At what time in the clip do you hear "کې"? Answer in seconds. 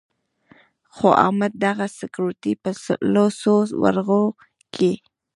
4.75-4.91